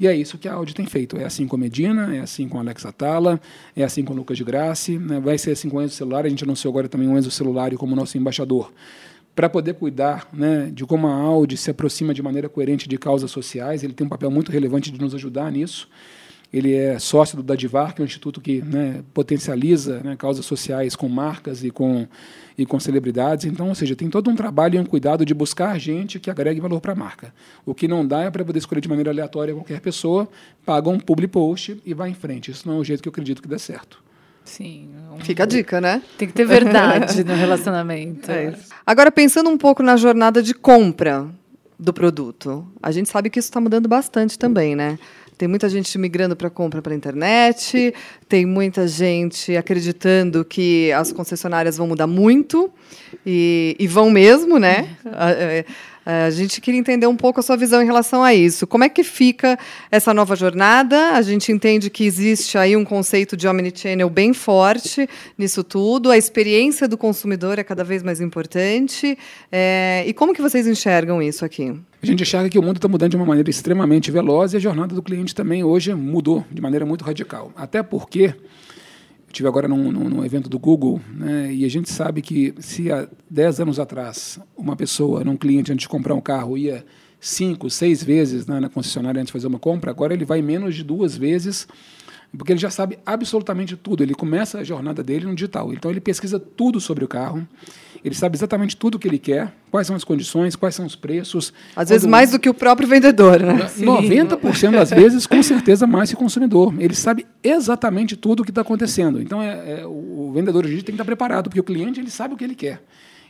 [0.00, 1.16] E é isso que a Audi tem feito.
[1.16, 3.40] É assim com a Medina, é assim com a Alex Atala,
[3.74, 5.18] é assim com o Lucas de Grassi, né?
[5.18, 6.24] vai ser assim com o Enzo Celular.
[6.24, 8.72] A gente anunciou agora também o Enzo Celular como nosso embaixador
[9.34, 13.30] para poder cuidar né, de como a Audi se aproxima de maneira coerente de causas
[13.30, 13.84] sociais.
[13.84, 15.88] Ele tem um papel muito relevante de nos ajudar nisso.
[16.52, 20.96] Ele é sócio do Dadivar, que é um instituto que né, potencializa né, causas sociais
[20.96, 22.06] com marcas e com,
[22.56, 23.44] e com celebridades.
[23.44, 26.58] Então, ou seja, tem todo um trabalho e um cuidado de buscar gente que agregue
[26.58, 27.34] valor para a marca.
[27.66, 30.26] O que não dá é para poder escolher de maneira aleatória qualquer pessoa,
[30.64, 32.50] paga um public post e vai em frente.
[32.50, 34.02] Isso não é o jeito que eu acredito que dê certo.
[34.48, 34.88] Sim.
[35.12, 35.20] Um...
[35.20, 36.02] Fica a dica, né?
[36.16, 38.30] Tem que ter verdade no relacionamento.
[38.32, 38.54] É
[38.86, 41.28] Agora, pensando um pouco na jornada de compra
[41.78, 44.98] do produto, a gente sabe que isso está mudando bastante também, né?
[45.38, 47.94] Tem muita gente migrando para compra pela internet,
[48.28, 52.70] tem muita gente acreditando que as concessionárias vão mudar muito,
[53.24, 54.96] e, e vão mesmo, né?
[56.08, 58.66] É, a gente queria entender um pouco a sua visão em relação a isso.
[58.66, 59.58] Como é que fica
[59.90, 61.10] essa nova jornada?
[61.12, 66.10] A gente entende que existe aí um conceito de omnichannel bem forte nisso tudo.
[66.10, 69.18] A experiência do consumidor é cada vez mais importante.
[69.52, 71.78] É, e como que vocês enxergam isso aqui?
[72.02, 74.60] A gente enxerga que o mundo está mudando de uma maneira extremamente veloz e a
[74.60, 77.52] jornada do cliente também hoje mudou de maneira muito radical.
[77.54, 78.32] Até porque
[79.28, 82.90] estive agora num, num, num, evento do Google, né, e a gente sabe que se
[82.90, 86.84] há 10 anos atrás uma pessoa, num cliente, antes de comprar um carro, ia
[87.20, 90.74] cinco, seis vezes né, na concessionária antes de fazer uma compra, agora ele vai menos
[90.74, 91.66] de duas vezes,
[92.36, 94.02] porque ele já sabe absolutamente tudo.
[94.02, 95.72] Ele começa a jornada dele no digital.
[95.72, 97.46] Então ele pesquisa tudo sobre o carro,
[98.04, 100.94] ele sabe exatamente tudo o que ele quer, quais são as condições, quais são os
[100.94, 101.52] preços.
[101.74, 103.70] Às vezes mais do que o próprio vendedor, né?
[103.78, 106.74] 90% das vezes, com certeza, mais que o consumidor.
[106.78, 109.20] Ele sabe exatamente tudo o que está acontecendo.
[109.20, 112.34] Então, é, é, o vendedor hoje tem que estar preparado, porque o cliente ele sabe
[112.34, 112.82] o que ele quer.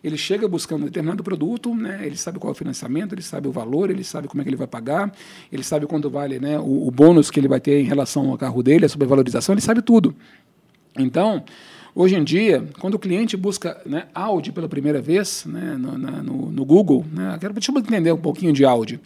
[0.03, 3.49] Ele chega buscando um determinado produto, né, ele sabe qual é o financiamento, ele sabe
[3.49, 5.13] o valor, ele sabe como é que ele vai pagar,
[5.53, 8.39] ele sabe quanto vale né, o, o bônus que ele vai ter em relação ao
[8.39, 10.15] carro dele, a sobrevalorização, ele sabe tudo.
[10.97, 11.45] Então,
[11.95, 16.23] Hoje em dia, quando o cliente busca né, Audi pela primeira vez né, no, na,
[16.23, 19.01] no, no, Google, né, quero, deixa eu entender um pouquinho de Audi.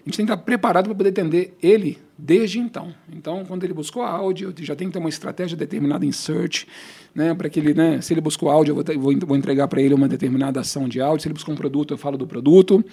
[0.00, 2.94] A gente tem que estar preparado para poder atender ele desde então.
[3.12, 6.66] Então, quando ele buscou eu já tenho que ter uma estratégia determinada em search,
[7.14, 9.94] né, para que ele, né, se ele buscou áudio, eu vou, vou, entregar para ele
[9.94, 11.22] uma determinada ação de áudio.
[11.22, 12.84] Se ele buscou um produto, eu falo do produto.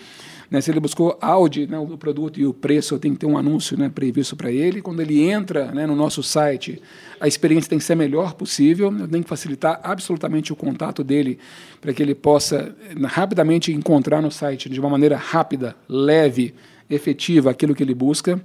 [0.50, 3.26] Né, se ele buscou áudio, né, o produto e o preço, eu tenho que ter
[3.26, 4.82] um anúncio né, previsto para ele.
[4.82, 6.82] Quando ele entra né, no nosso site,
[7.20, 8.94] a experiência tem que ser a melhor possível.
[8.98, 11.38] Eu tenho que facilitar absolutamente o contato dele
[11.80, 16.56] para que ele possa rapidamente encontrar no site de uma maneira rápida, leve,
[16.90, 18.42] efetiva aquilo que ele busca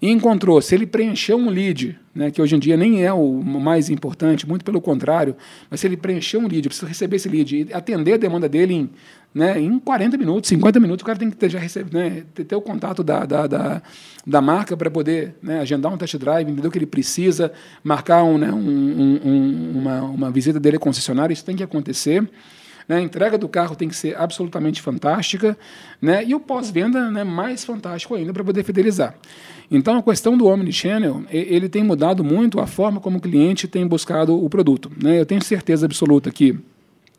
[0.00, 3.32] e encontrou, se ele preencheu um lead, né, que hoje em dia nem é o
[3.42, 5.36] mais importante, muito pelo contrário,
[5.68, 8.74] mas se ele preencheu um lead, precisa receber esse lead e atender a demanda dele
[8.74, 8.90] em,
[9.34, 12.44] né, em 40 minutos, 50 minutos, o cara tem que ter, já receber, né, ter,
[12.44, 13.82] ter o contato da, da, da,
[14.24, 18.22] da marca para poder né, agendar um test drive, entender o que ele precisa, marcar
[18.22, 22.28] um, né, um, um, uma, uma visita dele à concessionária, isso tem que acontecer.
[22.88, 22.96] Né?
[22.96, 25.56] A entrega do carro tem que ser absolutamente fantástica
[26.00, 26.24] né?
[26.24, 29.14] e o pós-venda né, mais fantástico ainda para poder fidelizar.
[29.70, 33.86] Então, a questão do Omnichannel, ele tem mudado muito a forma como o cliente tem
[33.86, 34.90] buscado o produto.
[35.00, 35.20] Né?
[35.20, 36.58] Eu tenho certeza absoluta que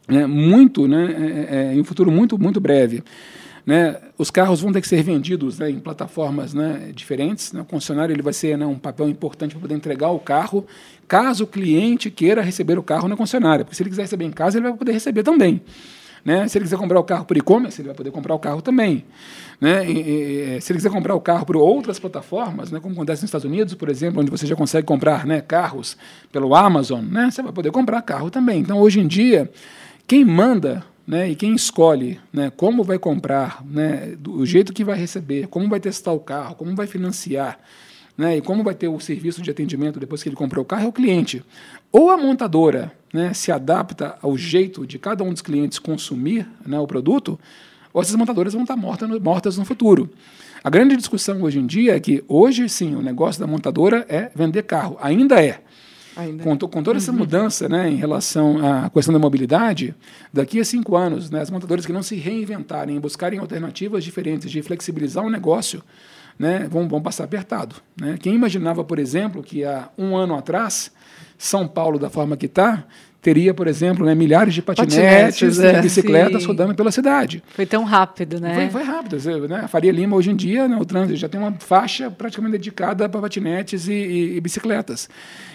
[0.08, 3.04] né, muito, né, é, é, em um futuro muito, muito breve,
[3.70, 7.54] né, os carros vão ter que ser vendidos né, em plataformas né, diferentes.
[7.54, 10.66] Né, o concessionário ele vai ser né, um papel importante para poder entregar o carro,
[11.08, 13.64] caso o cliente queira receber o carro na concessionária.
[13.64, 15.62] Porque se ele quiser receber em casa, ele vai poder receber também.
[16.26, 16.48] Né?
[16.48, 19.06] Se ele quiser comprar o carro por e-commerce, ele vai poder comprar o carro também.
[19.62, 19.88] Né?
[19.88, 23.30] E, e, se ele quiser comprar o carro por outras plataformas, né, como acontece nos
[23.30, 25.96] Estados Unidos, por exemplo, onde você já consegue comprar né, carros
[26.32, 28.62] pelo Amazon, né, você vai poder comprar carro também.
[28.62, 29.48] Então, hoje em dia,
[30.08, 34.96] quem manda né, e quem escolhe né, como vai comprar, né, do jeito que vai
[34.96, 37.60] receber, como vai testar o carro, como vai financiar,
[38.16, 40.86] né, e como vai ter o serviço de atendimento depois que ele comprou o carro,
[40.86, 41.44] é o cliente.
[41.92, 46.80] Ou a montadora né, se adapta ao jeito de cada um dos clientes consumir né,
[46.80, 47.40] o produto,
[47.92, 50.12] ou essas montadoras vão estar mortas no, mortas no futuro.
[50.64, 54.30] A grande discussão hoje em dia é que hoje sim o negócio da montadora é
[54.36, 55.60] vender carro, ainda é.
[56.44, 57.18] Com, com, toda essa uhum.
[57.18, 59.96] mudança né, em relação à questão da mobilidade,
[60.34, 64.50] daqui a cinco anos, né, as montadoras que não se reinventarem e buscarem alternativas diferentes
[64.50, 65.84] de flexibilizar o negócio,
[66.38, 67.76] né, vão, vão passar apertado.
[68.00, 68.18] Né?
[68.20, 70.92] Quem imaginava, por exemplo, que há um ano atrás,
[71.38, 72.86] São Paulo, da forma que está,
[73.22, 76.48] teria, por exemplo, né, milhares de patinetes, patinetes é, bicicletas sim.
[76.48, 77.44] rodando pela cidade.
[77.50, 78.56] Foi tão rápido, né?
[78.56, 79.48] Foi, foi rápido.
[79.48, 79.62] Né?
[79.64, 83.10] A Faria Lima, hoje em dia, né, o trânsito já tem uma faixa praticamente dedicada
[83.10, 85.10] para patinetes e, e, e, bicicletas.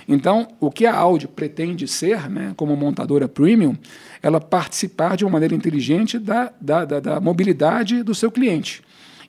[0.06, 3.76] Então, o que a Audi pretende ser, né, como montadora premium,
[4.22, 8.82] ela participar de uma maneira inteligente da, da, da, da mobilidade do seu cliente.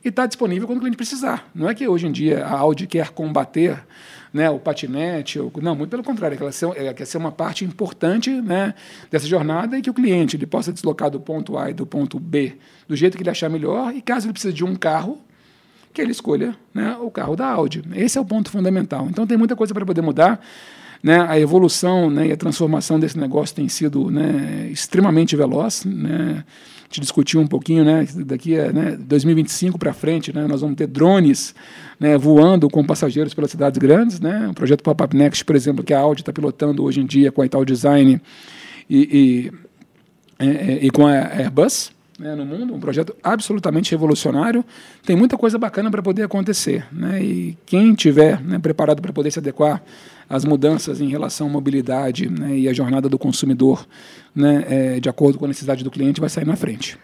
[0.06, 1.50] E está disponível quando o cliente precisar.
[1.56, 3.84] Não é que hoje em dia a Audi quer combater
[4.32, 5.40] né, o patinete.
[5.40, 8.76] O, não, muito pelo contrário, ela ser, ela quer ser uma parte importante né,
[9.10, 12.20] dessa jornada e que o cliente ele possa deslocar do ponto A e do ponto
[12.20, 12.56] B
[12.88, 13.96] do jeito que ele achar melhor.
[13.96, 15.18] E caso ele precise de um carro,
[15.92, 17.82] que ele escolha né, o carro da Audi.
[17.96, 19.08] Esse é o ponto fundamental.
[19.10, 20.40] Então tem muita coisa para poder mudar.
[21.02, 25.84] Né, a evolução né, e a transformação desse negócio tem sido né, extremamente veloz.
[25.84, 26.44] Né,
[26.90, 30.88] te discutiu um pouquinho, né, daqui a né, 2025 para frente, né, nós vamos ter
[30.88, 31.56] drones
[32.00, 35.94] né, voando com passageiros pelas cidades grandes, né, o projeto Pop-Up Next, por exemplo, que
[35.94, 38.22] a Audi está pilotando hoje em dia com a Ital Design
[38.90, 39.52] e, e, e,
[40.40, 44.64] é, é, e com a Airbus, né, no mundo, um projeto absolutamente revolucionário.
[45.06, 46.86] Tem muita coisa bacana para poder acontecer.
[46.92, 49.84] Né, e quem tiver né, preparado para poder se adequar
[50.30, 53.88] às mudanças em relação à mobilidade né, e à jornada do consumidor
[54.36, 56.98] né, é, de acordo com a necessidade do cliente vai sair na frente.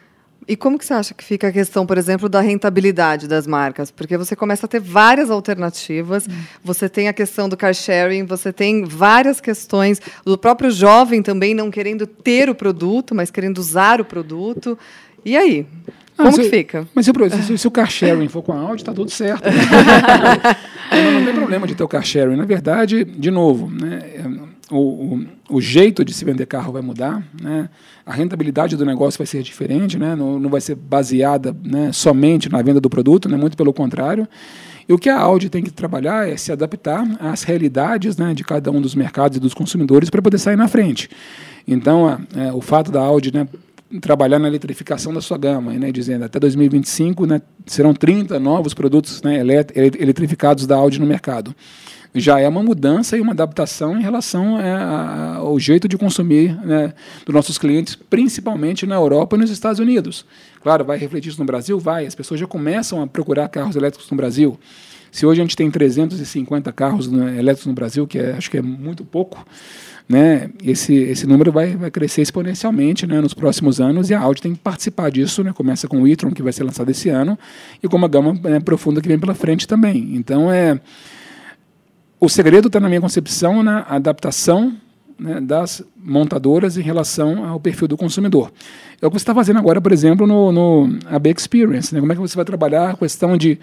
[0.48, 3.92] E como que você acha que fica a questão, por exemplo, da rentabilidade das marcas?
[3.92, 6.32] Porque você começa a ter várias alternativas, hum.
[6.64, 11.54] você tem a questão do car sharing, você tem várias questões do próprio jovem também
[11.54, 14.78] não querendo ter o produto, mas querendo usar o produto.
[15.24, 15.68] E aí?
[16.17, 16.88] Como que fica?
[16.93, 19.45] Mas se, se, se, o car sharing for com a Audi, está tudo certo.
[19.45, 19.52] Né?
[21.04, 22.36] não, não, tem problema de ter o car sharing.
[22.36, 24.02] Na verdade, de novo, né,
[24.69, 27.69] o, o, o, jeito de se vender carro vai mudar, né?
[28.06, 30.15] a rentabilidade do negócio vai ser diferente, né?
[30.15, 33.36] não, não vai ser baseada né, somente na venda do produto, né?
[33.36, 34.28] muito pelo contrário.
[34.88, 38.43] E o que a Audi tem que trabalhar é se adaptar às realidades né, de
[38.43, 41.10] cada um dos mercados e dos consumidores para poder sair na frente.
[41.67, 43.47] Então, a, é, o fato da Audi né,
[44.00, 49.22] trabalhar na eletrificação da sua gama, né, dizendo até 2025 né, serão 30 novos produtos
[49.22, 51.56] né, eletrificados da Audi no mercado
[52.14, 56.94] já é uma mudança e uma adaptação em relação é, ao jeito de consumir né,
[57.26, 60.26] dos nossos clientes, principalmente na Europa e nos Estados Unidos.
[60.62, 61.80] Claro, vai refletir isso no Brasil?
[61.80, 62.06] Vai.
[62.06, 64.60] As pessoas já começam a procurar carros elétricos no Brasil.
[65.12, 68.58] Se hoje a gente tem 350 carros né, elétricos no Brasil, que é, acho que
[68.58, 69.46] é muito pouco,
[70.12, 74.41] né, esse, esse número vai, vai crescer exponencialmente né, nos próximos anos e a Audi
[74.41, 75.41] tem que participar disso.
[75.41, 77.39] Né, começa com o e-tron, que vai ser lançado esse ano,
[77.82, 80.15] e com uma gama né, profunda que vem pela frente também.
[80.15, 80.80] Então, é
[82.19, 84.76] o segredo está na minha concepção na adaptação
[85.17, 88.52] né, das montadoras em relação ao perfil do consumidor.
[89.02, 91.93] É o que você está fazendo agora, por exemplo, no, no AB Experience.
[91.93, 92.02] Né?
[92.02, 93.58] Como é que você vai trabalhar a questão de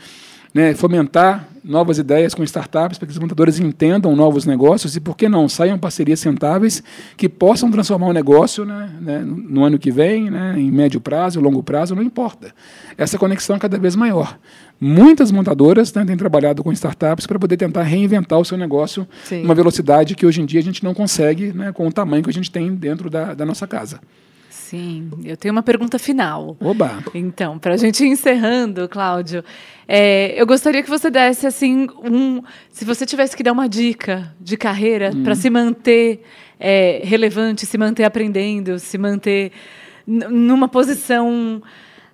[0.54, 5.16] né, fomentar novas ideias com startups para que os montadores entendam novos negócios e, por
[5.16, 6.82] que não, saiam parcerias sentáveis
[7.16, 11.40] que possam transformar o negócio né, né, no ano que vem, né, em médio prazo,
[11.40, 12.54] longo prazo, não importa.
[12.96, 14.38] Essa conexão é cada vez maior.
[14.80, 19.44] Muitas montadoras né, têm trabalhado com startups para poder tentar reinventar o seu negócio Sim.
[19.44, 22.30] uma velocidade que hoje em dia a gente não consegue né, com o tamanho que
[22.30, 24.00] a gente tem dentro da, da nossa casa.
[24.68, 26.54] Sim, eu tenho uma pergunta final.
[26.61, 27.02] Oba!
[27.14, 29.42] Então, para a gente ir encerrando, Cláudio,
[29.88, 34.31] é, eu gostaria que você desse assim um, se você tivesse que dar uma dica
[34.38, 35.22] de carreira hum.
[35.22, 36.22] para se manter
[36.61, 39.52] é, relevante, se manter aprendendo, se manter
[40.07, 41.62] numa posição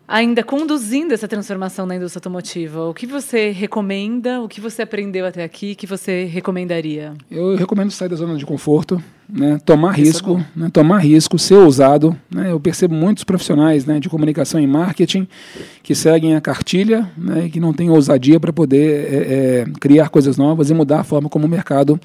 [0.06, 2.84] ainda conduzindo essa transformação na indústria automotiva.
[2.88, 4.40] O que você recomenda?
[4.42, 5.74] O que você aprendeu até aqui?
[5.74, 7.14] Que você recomendaria?
[7.28, 9.58] Eu recomendo sair da zona de conforto, né?
[9.64, 10.70] tomar é risco, é né?
[10.72, 12.16] tomar risco, ser ousado.
[12.30, 12.52] Né?
[12.52, 15.26] Eu percebo muitos profissionais né, de comunicação e marketing
[15.82, 20.08] que seguem a cartilha né, e que não têm ousadia para poder é, é, criar
[20.08, 22.00] coisas novas e mudar a forma como o mercado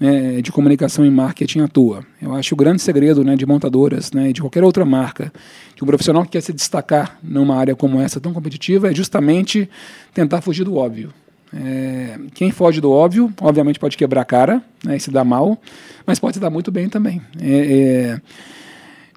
[0.00, 2.04] é, de comunicação e marketing atua.
[2.20, 5.32] Eu acho o grande segredo né, de montadoras e de qualquer outra marca,
[5.76, 9.68] de um profissional que quer se destacar numa área como essa tão competitiva, é justamente
[10.12, 11.12] tentar fugir do óbvio.
[11.54, 15.60] É, quem foge do óbvio, obviamente pode quebrar a cara né, e se dar mal,
[16.06, 17.20] mas pode se dar muito bem também.
[17.40, 18.20] É, é,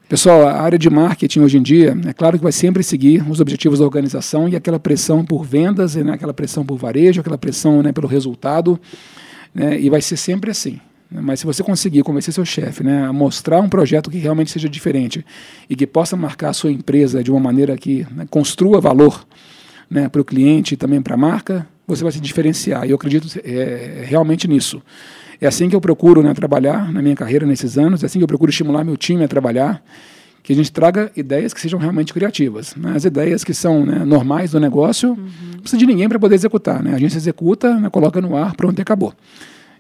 [0.10, 3.40] pessoal, a área de marketing hoje em dia, é claro que vai sempre seguir os
[3.40, 7.82] objetivos da organização e aquela pressão por vendas, né, aquela pressão por varejo, aquela pressão
[7.82, 8.80] né, pelo resultado
[9.54, 10.80] né, e vai ser sempre assim.
[11.10, 14.68] Mas se você conseguir convencer seu chefe né, a mostrar um projeto que realmente seja
[14.68, 15.26] diferente
[15.70, 19.26] e que possa marcar a sua empresa de uma maneira que né, construa valor
[19.90, 22.86] né, para o cliente e também para a marca, você vai se diferenciar.
[22.86, 24.82] E eu acredito é, realmente nisso.
[25.40, 28.24] É assim que eu procuro né, trabalhar na minha carreira nesses anos, é assim que
[28.24, 29.84] eu procuro estimular meu time a trabalhar,
[30.42, 32.76] que a gente traga ideias que sejam realmente criativas.
[32.76, 32.94] Né?
[32.96, 35.28] As ideias que são né, normais do negócio, uhum.
[35.54, 36.82] não precisa de ninguém para poder executar.
[36.84, 36.94] Né?
[36.94, 39.14] A gente executa, né, coloca no ar, pronto e acabou.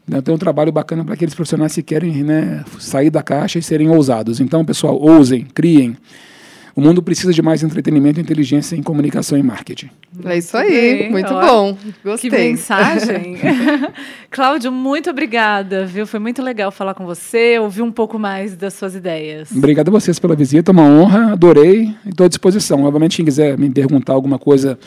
[0.07, 3.61] Então tem um trabalho bacana para aqueles profissionais que querem né, sair da caixa e
[3.61, 4.39] serem ousados.
[4.39, 5.97] Então, pessoal, ousem, criem.
[6.75, 9.89] O mundo precisa de mais entretenimento, inteligência em comunicação e marketing.
[10.25, 11.77] É isso aí, Bem, muito bom.
[12.03, 12.29] Gostei.
[12.29, 13.37] Que mensagem.
[14.29, 16.05] Cláudio, muito obrigada, viu?
[16.05, 19.51] Foi muito legal falar com você, ouvir um pouco mais das suas ideias.
[19.55, 22.83] Obrigado a vocês pela visita, uma honra, adorei e estou à disposição.
[22.83, 24.77] Obviamente, quem quiser me perguntar alguma coisa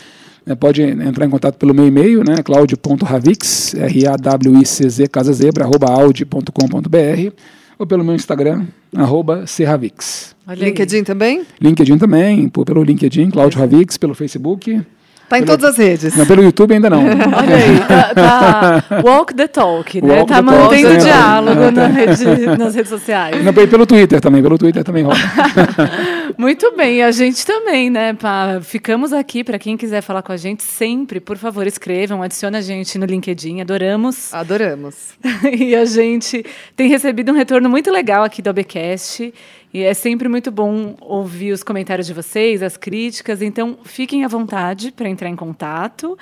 [0.45, 7.33] né, pode entrar em contato pelo meu e-mail, né, claudio.ravix, R-A-W-I-C-Z, casazebra, arroba audi.com.br,
[7.79, 8.65] ou pelo meu Instagram,
[8.95, 10.35] arroba Serravix.
[10.49, 11.43] LinkedIn também?
[11.61, 14.81] LinkedIn também, pelo LinkedIn, Claudio Ravix, pelo Facebook.
[15.29, 16.17] Tá em todas as redes.
[16.17, 17.05] Não, pelo YouTube ainda não.
[17.05, 20.17] Olha aí, tá, tá, walk the talk, né?
[20.17, 21.71] Walk tá mantendo talk, diálogo é.
[21.71, 22.25] na rede,
[22.59, 23.45] nas redes sociais.
[23.45, 25.17] Não, pelo Twitter também, pelo Twitter também rola.
[26.39, 28.15] Muito bem, a gente também, né?
[28.15, 32.57] Pá, ficamos aqui para quem quiser falar com a gente sempre, por favor, escrevam, adicione
[32.57, 34.33] a gente no LinkedIn, adoramos.
[34.33, 35.15] Adoramos.
[35.53, 36.47] e a gente
[36.77, 39.35] tem recebido um retorno muito legal aqui do ABcast.
[39.75, 43.43] E é sempre muito bom ouvir os comentários de vocês, as críticas.
[43.43, 46.17] Então, fiquem à vontade para entrar em contato.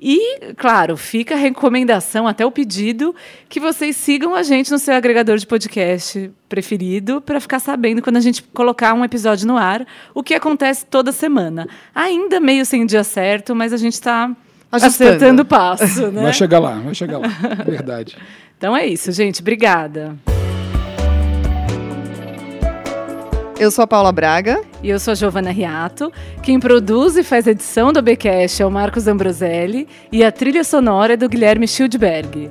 [0.00, 3.14] E, claro, fica a recomendação, até o pedido,
[3.48, 8.16] que vocês sigam a gente no seu agregador de podcast preferido para ficar sabendo quando
[8.16, 11.68] a gente colocar um episódio no ar, o que acontece toda semana.
[11.94, 14.34] Ainda meio sem dia certo, mas a gente está
[14.72, 16.06] acertando o passo.
[16.10, 16.22] Né?
[16.22, 17.28] Vai chegar lá, vai chegar lá.
[17.66, 18.16] Verdade.
[18.60, 19.40] Então é isso, gente.
[19.40, 20.18] Obrigada.
[23.60, 24.62] Eu sou a Paula Braga.
[24.82, 26.10] E eu sou a Giovana Riato.
[26.42, 29.86] Quem produz e faz edição do Bcast é o Marcos Ambroselli.
[30.10, 32.50] E a trilha sonora é do Guilherme Schildberg.